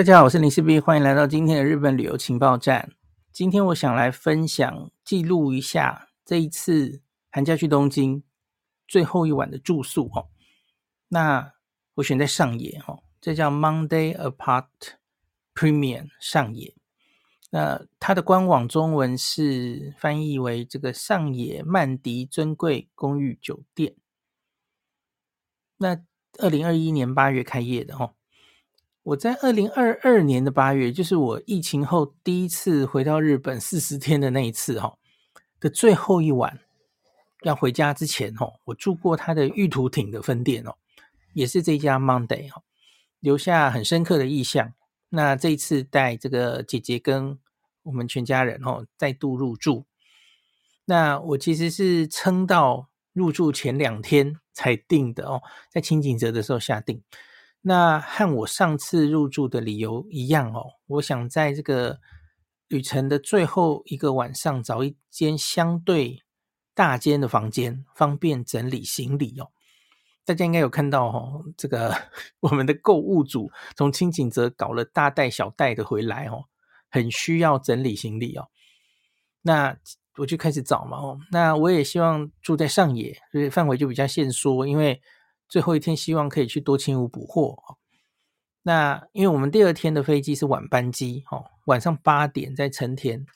[0.00, 2.90] 大家好，我是林氏璧，欢迎来到今天的日本旅游情报站。
[3.34, 8.24] 今天我想来分享、记录一下这一次寒假去东京
[8.88, 10.30] 最后一晚的住宿哦。
[11.08, 11.52] 那
[11.96, 14.68] 我选在上野哦，这叫 Monday Apart
[15.54, 16.74] Premium 上野。
[17.50, 23.94] 那它的官网中文是翻译为这个上野曼迪尊贵公寓酒店。
[25.76, 26.02] 那
[26.38, 28.14] 二零二一年八月开业的哦。
[29.02, 34.98] 我在二零二二年的八月，就是我疫情后第一次回到日本四十天的那一次哈
[35.58, 36.60] 的最后一晚，
[37.42, 40.74] 要回家之前哦，我住过他的玉图町的分店哦，
[41.32, 42.62] 也是这家 Monday 哈，
[43.20, 44.74] 留下很深刻的印象。
[45.08, 47.38] 那这一次带这个姐姐跟
[47.84, 49.86] 我们全家人哦再度入住，
[50.84, 57.02] 那我其实是撑到入住前两天才订的哦，在清景泽的时候下订。
[57.62, 62.00] 那和我上次入住的理由一样哦，我想在这个
[62.68, 66.22] 旅程的最后一个晚上找一间相对
[66.74, 69.50] 大间的房间，方便整理行李哦。
[70.24, 71.94] 大家应该有看到哦，这个
[72.40, 76.44] 我们的购物组从轻井泽搞了大袋小袋的回来哦，
[76.90, 78.48] 很需要整理行李哦。
[79.42, 79.76] 那
[80.16, 85.02] 我就开始找嘛哦，那我也希望住在上野，所以范围就比较限缩，因为。
[85.50, 87.76] 最后一天，希望可以去多清屋补货。
[88.62, 93.26] 那因为我们第二天的飞机是晚班机，哦，晚上八点在成田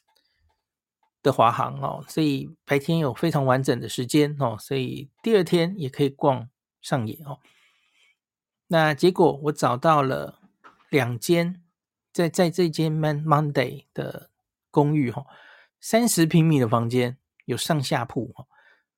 [1.23, 6.49] 的华航哦，所以白天有非常完整的时间哦，所以第二天也可以逛
[6.81, 7.41] 上野哦。
[8.69, 10.39] 那结果我找到了
[10.91, 11.63] 两间，
[12.13, 14.31] 在在这间 Man Monday 的
[14.71, 15.27] 公寓哈，
[15.81, 18.47] 三十平米的房间，有上下铺哦。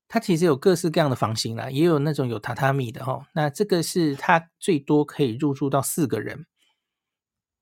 [0.08, 3.26] 它其实有各式各样的房型啦，也有那种有榻榻米的哈。
[3.34, 6.46] 那这个是它最多可以入住到四个人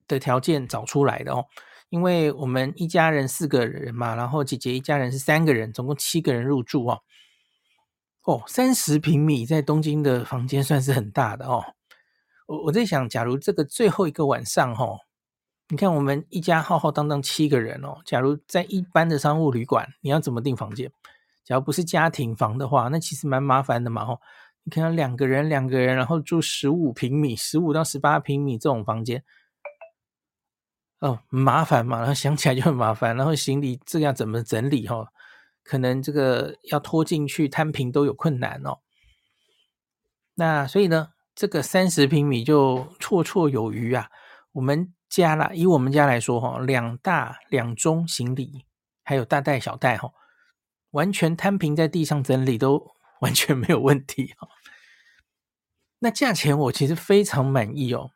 [0.07, 1.47] 的条件找出来的哦。
[1.89, 7.03] 因为我们一家人四个人嘛，然后姐姐一家人是三个人，总共七个人入住哦。
[8.25, 11.63] 哦，三十平米在东京的房间算是很大的哦。
[12.47, 14.99] 我我在想，假如这个最后一个晚上哈，
[15.69, 20.91] 你看我们一家浩浩荡荡七个人哦，假如在一般的商务旅馆，你要怎么订房间？
[21.45, 24.21] 假如不是家庭房的话，那其实蛮麻烦的嘛吼。
[24.67, 29.23] 你看两个人两个人，然后住十五平米、十五到十八平米这种房间，
[31.01, 31.99] 哦，麻烦嘛。
[31.99, 35.07] 然 后想起来就很麻烦，然后行李这样怎么整理哈？
[35.63, 38.79] 可能这个要拖进去摊平都有困难哦。
[40.35, 44.09] 那所以呢，这个三十平米就绰绰有余啊。
[44.53, 48.65] 我们家啦，以我们家来说哈，两大两中行李，
[49.03, 50.11] 还有大袋小袋哈。
[50.95, 54.49] 完全摊平在地上整理都 完全没有问题哦。
[55.99, 58.11] 那价钱我其实非常满意哦。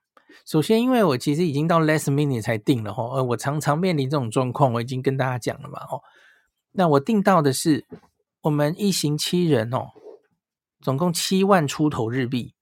[0.46, 6.02] 首先，因为我其实已经到 last minute 才订了哈，而我常常面临这种状况，我已经跟大家讲了嘛哦。
[6.72, 7.86] 那我订到的是
[8.42, 9.90] 我们一行七人哦，
[10.80, 12.54] 总共七万出头日币，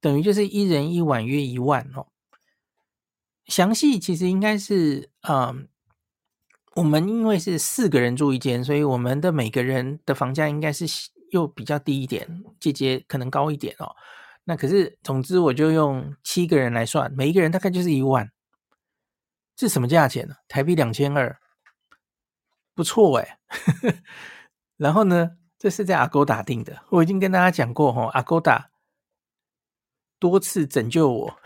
[0.00, 2.06] 等于就是一人一晚约一万哦。
[3.46, 5.68] 详细其实应该是嗯。
[6.76, 10.84] 我们因为是四个人住一间，所以我们的每个人的房价应该是
[11.30, 13.96] 又比较低一点，姐姐可能高一点哦。
[14.44, 18.30] 那可是，总之我就用七个人来算，每一个人大概就是一万，
[19.56, 20.34] 这什么价钱呢？
[20.48, 21.38] 台币两千二，
[22.74, 23.38] 不错哎。
[24.76, 28.66] 然后呢，这是在阿勾达定的，我已经跟大家讲过哈，Agoda
[30.18, 31.38] 多次拯救我。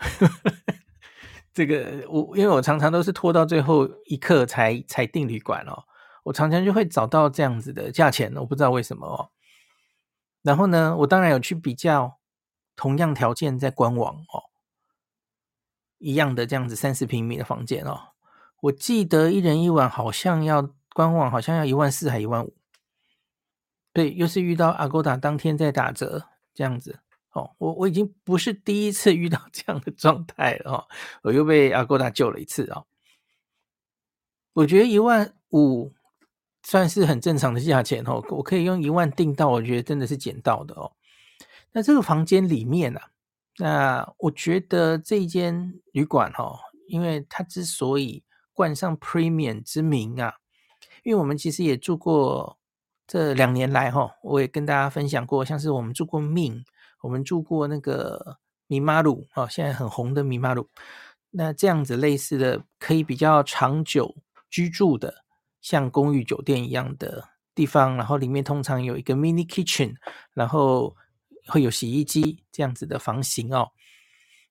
[1.53, 5.83] 这个我因为我常常都是拖到最后一刻才才订旅馆哦，
[6.23, 9.31] 我常常就会找到这样子的价钱，我不知道为什么哦。
[10.41, 12.19] 然后呢，我当然有去比较
[12.75, 14.49] 同样条件在官网哦，
[15.97, 18.13] 一样的这样子三十平米的房间哦，
[18.61, 22.55] 我记得一人一晚好像要官网好像要一万四还一万五，
[23.93, 27.01] 对，又是遇到 Agoda 当天在打折这样子。
[27.33, 30.87] 哦，我我已经不是第一次遇到 这样的状态了哦，
[31.23, 32.85] 我又被 Agoda 救了一次哦。
[34.53, 35.93] 我觉得一万五
[36.63, 40.91] 算是很正常的价钱哦，我可以用一万订到，我觉得真的是捡到的哦。
[41.71, 43.11] 那这个房间里面啊，
[43.59, 50.35] 那我觉得这一间旅馆哈，因为它之所以冠上 Premium 之名啊，
[51.03, 52.59] 因为我们其实也住过
[53.07, 56.65] 这两年来哈，我也跟大家分享过，像是我们住过 Min。
[57.01, 58.37] 我们住过那个
[58.67, 60.69] 米马鲁哦，现在很红的米马鲁。
[61.31, 64.15] 那这样子类似的，可以比较长久
[64.49, 65.23] 居住的，
[65.61, 69.95] 像公寓酒店一样的地方，然后里面通常有一个 mini kitchen，
[70.33, 70.95] 然后
[71.47, 73.71] 会有洗衣机这样子的房型哦。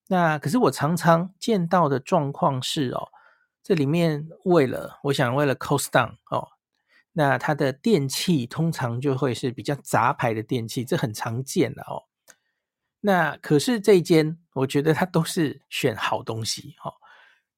[0.08, 3.08] 那可是我常常见到的状况是哦，
[3.62, 6.48] 这里面为了我想为了 cost down 哦，
[7.12, 12.09] 那它的电器通常就会是比较杂牌的电器，这很常见的哦。
[13.00, 16.92] 那可是这一间，我觉得它都是选好东西哦，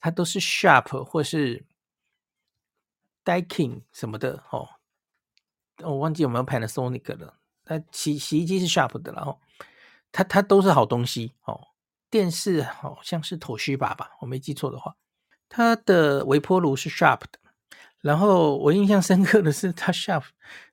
[0.01, 1.65] 它都是 Sharp 或是
[3.25, 4.69] d i k i n g 什么的哦，
[5.83, 7.35] 我忘记有没有 Panasonic 了。
[7.65, 9.39] 它洗洗衣机是 Sharp 的了哦，
[10.13, 11.69] 它它都是好东西哦。
[12.11, 14.95] 电视好像是 Toshiba 吧，我没记错的话，
[15.49, 17.39] 它的微波炉是 Sharp 的。
[18.01, 20.25] 然后我印象深刻的是，它 Sharp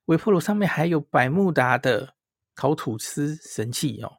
[0.06, 2.14] 微波炉上面还有百慕达的
[2.56, 4.19] 烤吐司神器哦。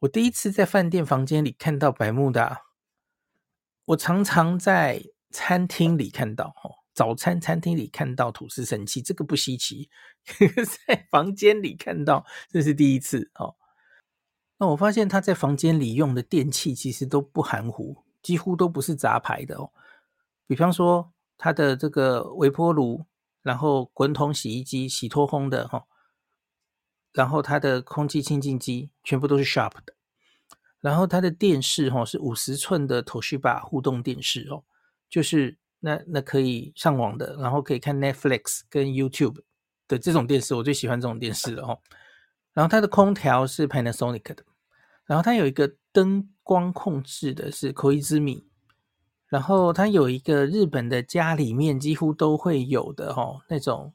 [0.00, 2.62] 我第一次在饭店房间里看到百慕达，
[3.86, 9.88] 我常常在餐厅里看到哦，早餐餐厅里看到吐司神器，这个不稀奇。
[10.86, 13.56] 在房间里看到，这是第一次哦。
[14.58, 19.70] 那我发现他在房间里用的电器其实都不含糊，几乎都不是杂牌的哦。
[20.46, 23.04] 比方说他的这个微波炉，
[23.42, 25.86] 然后滚筒洗衣机、洗脱烘的哈，
[27.16, 29.94] 然后它的空气清净机全部都是 Sharp 的。
[30.80, 34.62] 然后它的电视哈是五十寸的 Toshiba 互动电视哦，
[35.08, 39.40] 就是那那可以上网的，然后可以看 Netflix 跟 YouTube
[39.88, 41.80] 的这种电视，我最喜欢这种电视了哦。
[42.52, 44.44] 然后它的空调是 Panasonic 的，
[45.06, 48.44] 然后它有一个灯光控制的是 Koizumi，
[49.28, 53.92] 然后它有一个日本的家里面几乎都会有的哦，那种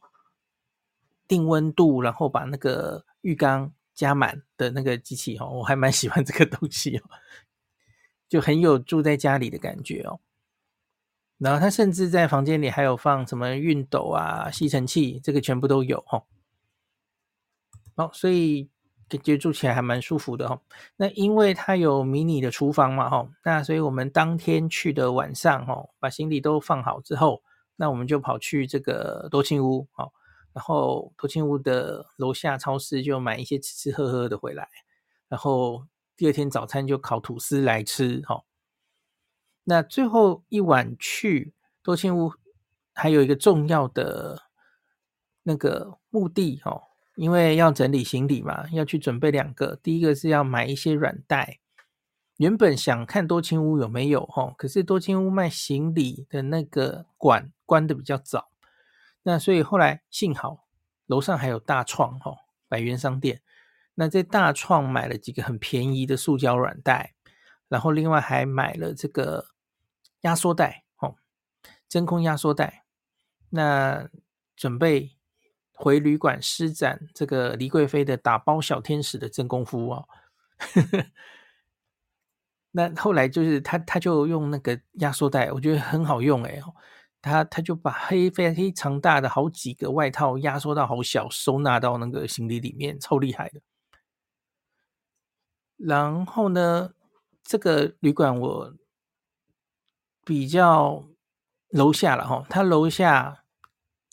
[1.31, 7.03] 定温度，然后把那个浴缸加满的那个机器哦，我还蛮喜欢这个东西哦，
[8.27, 10.19] 就很有住在家里的感觉哦。
[11.37, 16.25] 然后它甚至在房间里还有放什么熨斗啊、吸尘器，这个全部都有哦。
[17.95, 18.69] 好，所以
[19.07, 20.61] 感觉住起来还蛮舒服的哈。
[20.97, 27.41] 那因为它有迷你的厨房嘛哈，那所以我们当天去的晚上哈，把行李都放好之后，
[27.77, 30.11] 那我们就跑去这个多庆屋好，
[30.53, 34.67] 然后多庆屋的楼下超市就买一些吃吃喝喝的回来，
[35.27, 38.43] 然后第二天早餐就烤吐司来吃哈。
[39.63, 41.53] 那最后一晚去
[41.83, 42.33] 多庆屋
[42.93, 44.43] 还有一个重要的
[45.43, 46.87] 那个目的哈。
[47.15, 49.75] 因为要整理行李嘛，要去准备两个。
[49.83, 51.59] 第一个是要买一些软袋，
[52.37, 58.50] 原本想看多清屋有没有哈，可是多清屋卖行李的那个馆关的比较早，
[59.23, 60.67] 那所以后来幸好
[61.05, 62.35] 楼上还有大创哈
[62.67, 63.41] 百元商店，
[63.95, 67.15] 那在大创买了几个很便宜的塑胶软袋，
[67.67, 69.47] 然后另外还买了这个
[70.21, 71.15] 压缩袋哦，
[71.87, 72.85] 真空压缩袋，
[73.49, 74.09] 那
[74.55, 75.17] 准备。
[75.73, 80.07] 回旅馆施展这个黎贵妃的打包小天使的真功夫哦，
[82.69, 86.61] 那后来就是他他就用那个压缩袋，我觉得很好用哎，
[87.21, 93.61] 他他就把黑非常长大的好几个外套压缩到好小，收纳到那个行李里面，超厉害的。
[95.77, 96.93] 然后呢，
[97.43, 98.73] 这个旅馆我
[100.25, 101.05] 比较
[101.69, 103.37] 楼下了哈，他楼下。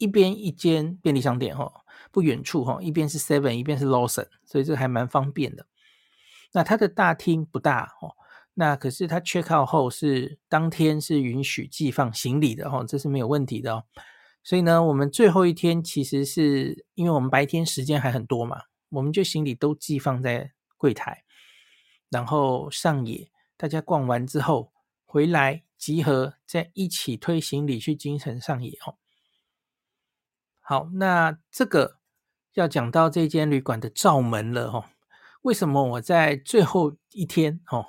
[0.00, 1.82] 一边一间便利商店哈，
[2.12, 5.66] 不远处哈，一边是 Seven，一边是 Lawson，所以这还蛮方便的。
[6.52, 8.14] 那它的大厅不大哦，
[8.60, 13.84] 那可是它 check out 后是当天是允许寄放行李的哦，这是没有问题的哦。
[14.42, 21.22] 所以呢，我们最后一天其实是因为我们白天时间还很多嘛，我们就行李都寄放在柜台，
[22.08, 24.72] 然后上野，大家逛完之后
[25.06, 28.96] 回来集合，再一起推行李去京城上野哦。
[30.58, 31.98] 好，那这个
[32.54, 34.86] 要讲到这间旅馆的罩门了哦。
[35.42, 37.86] 为什么我在最后一天哦，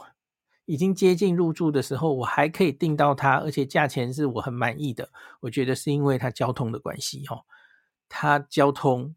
[0.69, 5.09] 已经接近入住的时候，我还可以订到它，而且价钱是我很满意的？
[5.39, 7.43] 我觉得是因为它交通的关系哈，
[8.07, 9.15] 它交通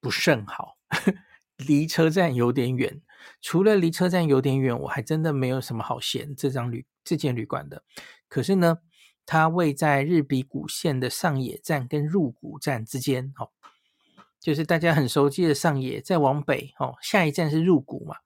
[0.00, 0.76] 不甚好，
[1.56, 3.00] 离车站有点远。
[3.40, 7.82] 除了离车站有点远，我还真的没有什么好嫌这张旅这间旅馆的。
[8.28, 8.78] 可是呢。
[9.24, 13.50] 它位在日比谷线的上野站跟入谷站之间，哦，
[14.40, 18.16] 就是大家很熟悉的上野，再往北，哦，下一站是入谷嘛。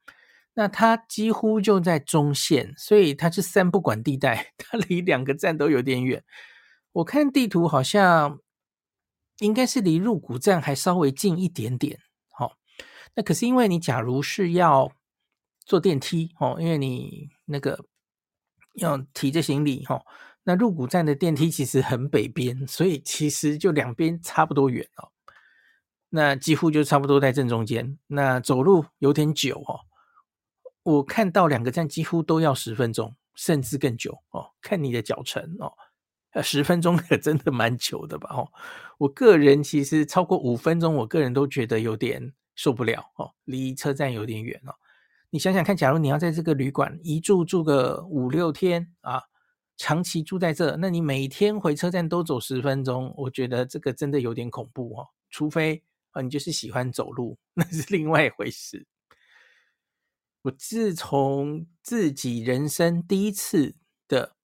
[0.59, 6.25] 那它几乎就在中线，所以它是三不管地带， 它离两个站都有点远。
[6.93, 8.41] 我看地图好像
[9.41, 12.01] 应该是离入谷站还稍微近一点点，
[12.39, 12.53] 哦。
[13.15, 14.91] 那可是因为你假如是要
[15.67, 17.85] 坐电梯，哦，因为你那个
[18.77, 20.07] 要提着行李，哦。
[20.45, 25.11] 那入谷站的电梯其实很北边，所以其实就两边差不多远哦。
[26.09, 27.99] 那几乎就差不多在正中间。
[28.07, 29.81] 那走路有点久哦。
[30.87, 34.53] 我看到两个站几乎都要十分钟，甚至更久哦。
[34.63, 35.73] 看你的脚程哦，
[36.31, 38.31] 呃，十分钟可真的蛮久的吧？
[38.33, 38.49] 哦，
[38.99, 44.77] 我个人其实超过五分钟，我个人都觉得有点受不了哦，离车站有点远哦。
[45.31, 49.21] 你想想看，假如你要在这个旅馆一住住个五六天啊，
[49.77, 55.09] 长期住在这，那你每天回车站都走十分钟，我觉得这个真的有点恐怖哦。
[55.31, 58.87] 除非啊，你就是喜欢走路，那是另外一回事。
[60.47, 63.75] 我自从自己人生第一次
[64.07, 64.37] 的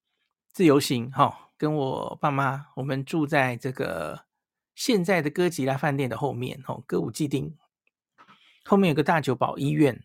[0.52, 4.24] 自由行，哈，跟我爸妈，我们住在这个
[4.74, 7.56] 现在的哥吉拉饭店的后面，哈，歌舞伎町
[8.64, 10.02] 后面有个大久保医院，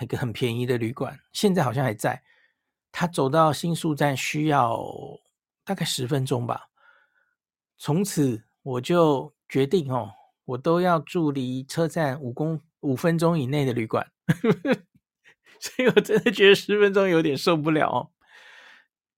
[0.00, 2.22] 一个很便宜的旅馆，现在好像还在。
[2.90, 4.80] 他走到新宿站需要
[5.64, 6.70] 大概十分钟吧。
[7.76, 10.12] 从此我就决定，哦，
[10.46, 14.10] 我都要住离车站五公五分钟以内的旅馆。
[15.60, 18.10] 所以我真的觉得十分钟有点受不了哦。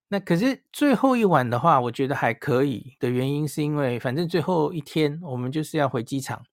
[0.09, 6.45] 那可是最后一晚的话，我觉得还可以的原因是因为反正最后一天我们就是要回机场。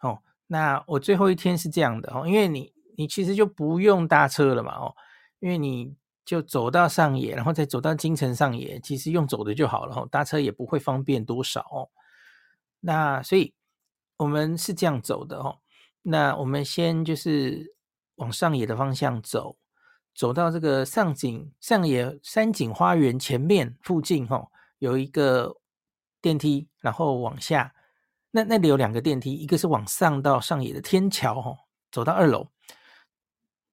[0.00, 4.94] 哦，那我最后一天是这样的哦，因为你你其实就不用搭车了嘛哦，
[5.38, 11.90] 因为你就走到上野，然后再走到京城上野，其实用走的就好了哦，搭车也不会方便多少哦。
[12.80, 13.52] 那所以
[14.16, 15.58] 我们是这样走的哦。
[16.00, 17.75] 那我们先就是。
[18.16, 19.56] 往上野的方向走，
[20.14, 25.56] 走到这个上井上野山景花园前面附近，哈，有一个
[26.20, 27.74] 电梯，然后往下，
[28.30, 31.56] 那那里有两个电梯，一个是往上到上野的天桥，哈，
[31.90, 32.48] 走到二楼，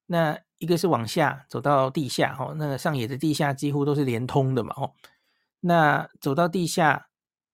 [0.05, 4.93] 那一个是往下走到地下，哈，那个上野的地下几乎都是连通的嘛，哦，
[5.62, 7.07] 那走到地下，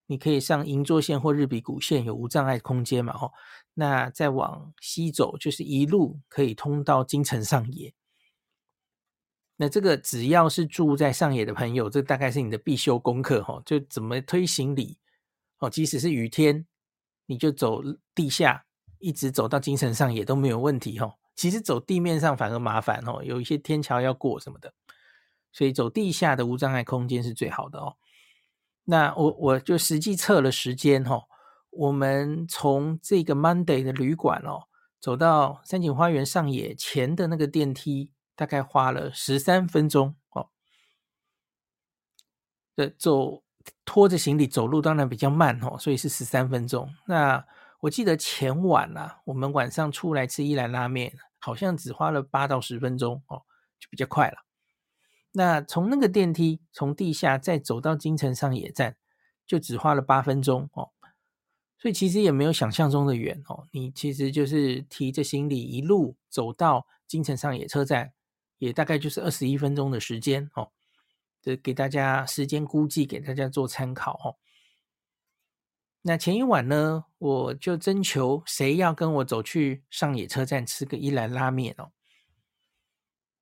[0.08, 3.32] 你可以上银座线或日比谷线，有无障碍空间嘛，哦。
[3.80, 7.94] 那再往西走，就是一路可以通到京城上野。
[9.56, 13.62] 那这个只要是住在上野的朋友，这大概是你的必修功课哈。
[13.66, 14.98] 就怎么推行李
[15.60, 16.68] 哦，即使是雨天，
[17.26, 17.82] 你就走
[18.14, 18.66] 地下，
[18.98, 21.16] 一直走到京城上野都没有问题哈。
[21.38, 24.74] 其实走地面上反而麻烦哦，有一些天桥要过什么的，
[25.54, 27.96] 所以走地下的无障碍空间是最好的哦。
[28.84, 31.22] 那我我就实际测了时间哈。
[31.72, 34.68] 我们从这个 Monday 的旅馆哦，
[35.00, 40.50] 走到山景花园上野前的那个电梯，大概花了十三分钟哦。
[42.76, 43.44] 的走
[43.86, 46.90] 拖着行李走路当然比较慢哦，所以是十三分钟。
[47.08, 47.46] 那
[47.82, 53.44] 我记得前晚啊，我们晚上出来吃一兰拉面，好像只花了八到十分钟哦，
[53.80, 54.46] 就比较快了。
[55.32, 58.98] 那从那个电梯从地下再走到京成上野站，
[59.46, 60.90] 就只花了八分钟哦。
[61.82, 68.12] 所以其实也没有想象中的远哦，你其实就是提着行李一路走到京城上野车站，
[68.58, 70.72] 也大概就是二十一分钟的时间哦。
[71.42, 74.36] 这给大家时间估计，给大家做参考哦。
[76.02, 81.92] 那前一晚呢，我就征求谁要跟我走去上野车站吃个一兰拉面哦。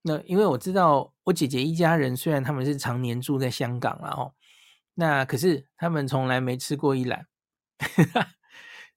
[0.03, 4.33] 那因为我知道我姐姐一家人虽然他们是常年住在香港了哦，
[4.93, 7.27] 那可是他们从来没吃过一兰。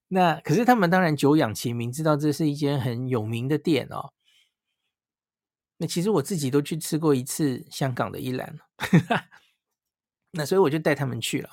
[0.09, 4.13] 那可是他们当然久仰其名，知道这是一间很有名的店哦。
[5.79, 8.59] 那其实我自己都去吃过一次香港的一兰，
[10.33, 11.51] 那所以我就带他们去了。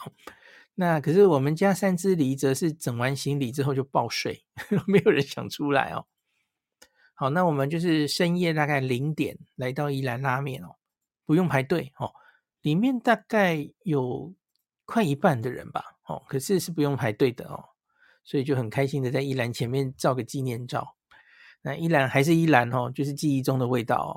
[0.76, 4.44] 那可是我们家三只梨则是整完行李之后就暴睡，
[4.86, 6.06] 没有人想出来哦。
[7.16, 10.76] 好，那我们就是深夜大概零点来到一兰拉面哦，
[11.26, 12.14] 不用排队哦，
[12.62, 14.36] 里面大概有
[14.86, 15.97] 快一半的人吧。
[16.08, 17.70] 哦，可是是不用排队的哦，
[18.24, 20.96] 所以就很开心的在依兰前面照个纪念照。
[21.62, 24.12] 那依兰还是依兰哦，就是记忆中的味道哦。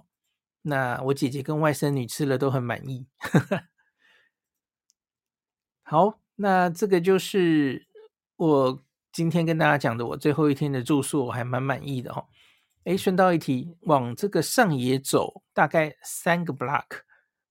[0.62, 3.06] 那我姐姐跟外甥女吃了都很满意。
[5.82, 7.88] 好，那这个就是
[8.37, 12.26] 我今天跟大家讲的，我最后一天的住宿我还蛮满意的哦。
[12.85, 17.00] 诶，顺道一提，往这个上野走大概三个 block，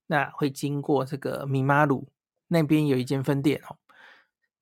[0.07, 2.07] 那会经过这个米马鲁
[2.47, 3.75] 那边有一间分店哦。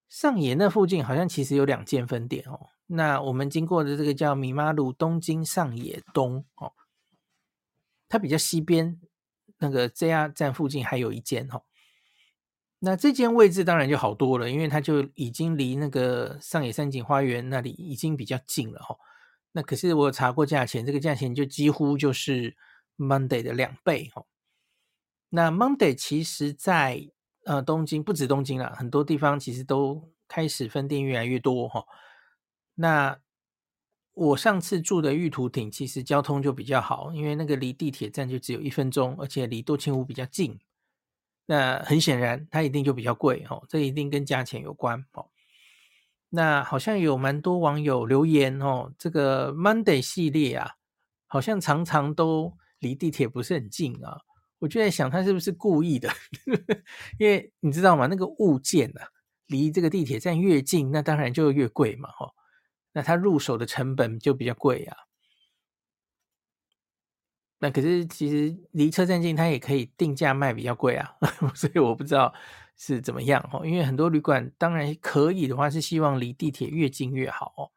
[0.09, 2.69] 上野那附近好像其实有两间分店哦。
[2.87, 6.71] 那我们经过的这个叫米妈路东京上野东哦，
[8.07, 8.99] 它比较西边
[9.57, 11.63] 那个 JR 站附近还有一间哦。
[12.79, 18.97] 那这间位置当然就好多了，因为它就已经离那个上野山景花园那里已经比较近了哦。
[19.51, 22.55] 那可是我有查过价钱，这个价钱就几乎就是
[22.97, 24.27] Monday 的两倍哦。
[25.29, 27.09] 那 Monday 其实在
[27.47, 31.85] 呃，东京不止东京啦，很多地方其实都开始分店越来越多哈。
[32.75, 33.17] 那
[34.13, 40.59] 我上次住的玉图町其实交通就比较好，因为那个离地铁站就只有一分钟，而且离多庆屋比较近。
[41.45, 45.27] 那很显然，它一定就比较贵哦，这一定跟价钱有关哦。
[46.27, 50.71] 那好像有蛮多网友留言哦，这个 Monday 系列啊，
[51.27, 54.19] 好像常常都离地铁不是很近啊。
[54.59, 56.09] 我就在想，他是不是故意的？
[57.19, 58.07] 因为你知道吗？
[58.07, 59.07] 那个物件啊，
[59.47, 62.33] 离这个地铁站越近，那当然就越贵嘛，哈。
[62.93, 64.97] 那他入手的成本就比较贵啊。
[67.59, 71.15] 那可是其实离车站近，他也可以定价卖比较贵啊，
[71.53, 72.33] 所以我不知道
[72.75, 73.65] 是怎么样哦。
[73.65, 77.71] 因为很多旅馆当然可以的话，是希望离地铁越近越好哦。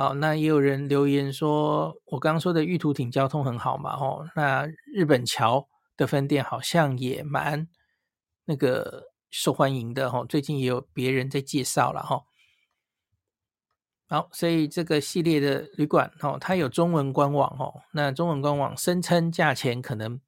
[0.00, 7.68] 好，那也有人留言说，我刚刚说的玉图町交通很好嘛，哦，那日本桥的分店好像也蛮
[8.46, 12.22] 那个受欢迎的，哦，最近也有别人在介绍了，哈。
[14.08, 20.18] 好，所以这个系列的旅馆，哦，它有中文官网，哦，那中文官网声称价钱可能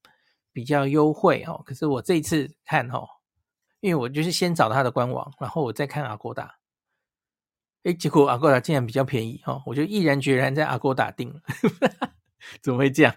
[0.52, 3.08] 比较优惠，哦，可是我这次看，哦，
[3.80, 6.50] 因为我就是先找他的官网，然后我再看 Agoda，
[7.84, 11.40] 诶，结果 Agoda 竟然比较便宜，哦，我就毅然决然在 Agoda 订了，
[12.62, 13.14] 怎么会这样？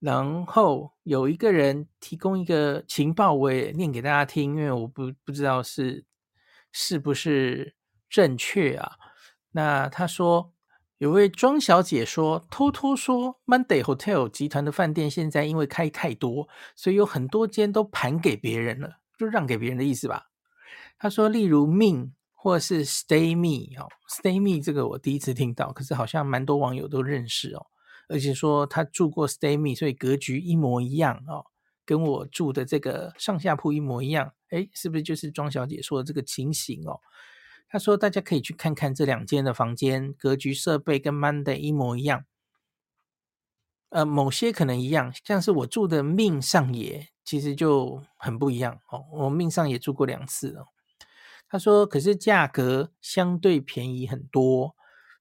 [0.00, 6.04] 然后有一个人提供一个情报，我也念给大家听，因为我不不知道是
[6.72, 7.74] 是不是
[8.10, 8.92] 正确啊。
[9.52, 10.52] 那他说，
[10.98, 20.26] 有位庄小姐说，偷偷说，Monday Hotel 集团的饭店现在因为开太多，所以有很多间都盘给别人了，就让给别人的意思吧。
[20.98, 22.12] 他说，例如命
[22.44, 27.68] 或是 Stay Me 哦，Stay Me 这个我第一次听到，可是好像蛮多网友都认识哦，
[28.06, 31.46] 而且说他住过 Stay Me，所以格局一模一样哦，
[31.86, 34.34] 跟我住的这个上下铺一模一样。
[34.50, 37.00] 诶，是不是就是庄小姐说的这个情形哦？
[37.66, 42.26] 他说：“大家可以去看看这两间的房间，格局、设备跟 Monday 一模一样。
[43.88, 49.06] 呃，某些可能一样，像是我住的命上野，其实就很不一样哦。
[49.12, 50.66] 我命上野住过两次哦。
[51.48, 54.74] 他说，可是价格相对便宜很多。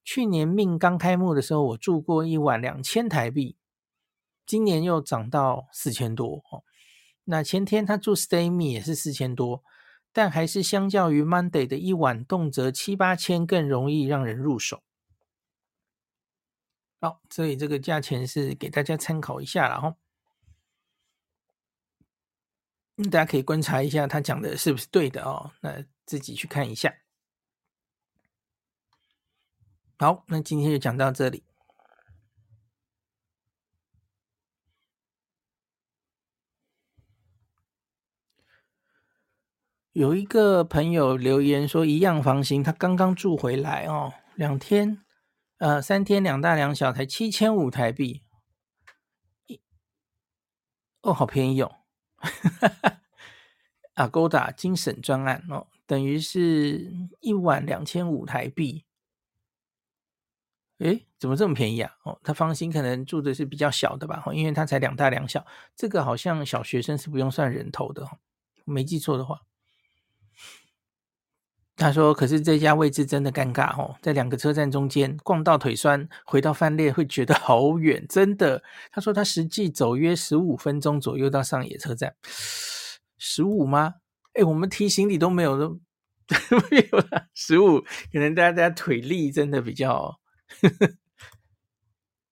[0.03, 3.57] 去年命刚开幕的时候，我住过一晚两千台币，
[4.45, 6.63] 今年又涨到四千多哦。
[7.25, 9.63] 那前天他住 Stay Me 也是四千多。”
[10.15, 14.83] 但还是相较于 Monday 的一晚动辄七八千更容易让人入手。
[17.01, 19.95] 好，所以这个价钱是给大家参考一下了哈。
[23.05, 26.95] 大家可以观察一下他讲的是不是对的哦，那自己去看一下。
[29.97, 31.43] 好，那今天就讲到这里。
[39.91, 45.05] 有一个朋友留言说，一样房型，他刚刚住回来哦，两天，
[45.59, 48.23] 呃，三天两大两小，才七千五台币，
[51.01, 51.75] 哦，好便宜哦，
[52.15, 53.01] 哈哈
[53.93, 58.83] ，Agoda 精审专案哦，等于是一晚两千五台币，
[60.79, 61.91] 诶，怎么这么便宜啊？
[62.03, 68.09] 哦，他房型可能住的是比较小的吧，因为他才两大两小，这个好像小学生是不用算人头的，
[68.65, 69.41] 没记错的话。
[71.75, 82.15] 他说：“可是这家位置真的尴尬哦，在两个车站中间，逛到腿酸，回到饭店会觉得好远，真的。”他说：“他实际走约十五分钟左右到上野车站，
[83.19, 83.97] 十五吗？
[84.33, 85.79] 哎，我们提行李都没有，都
[86.71, 87.27] 没有了。
[87.33, 90.19] 十五，可能大家腿力真的比较
[90.61, 90.95] 呵呵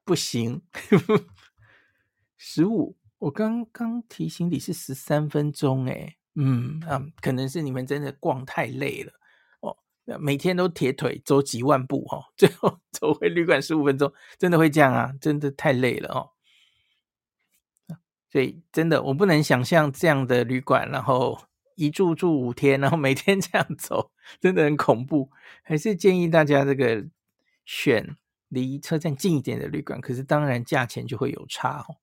[0.04, 0.62] 不行。
[2.38, 9.14] 十五，我刚刚提行李是十三分钟，哎，嗯啊，可能是你们真的逛太累了
[9.60, 9.78] 哦。”
[10.20, 15.14] 每天都铁腿走几万步哦，最后走回旅馆十五分钟，真的会这样啊？
[15.22, 16.32] 真的太累了哦。
[18.32, 21.40] 所以真的我不能想象这样的旅馆，然后
[21.82, 25.32] 一住住五天，然后每天这样走，真的很恐怖。
[25.64, 27.06] 还是建议大家这个
[27.66, 28.16] 选
[28.50, 31.98] 离车站近一点的旅馆，可是当然价钱就会有差哦。